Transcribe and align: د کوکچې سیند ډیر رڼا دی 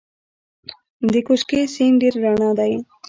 د 1.13 1.15
کوکچې 1.27 1.61
سیند 1.73 1.95
ډیر 2.01 2.13
رڼا 2.23 2.49
دی 2.59 2.73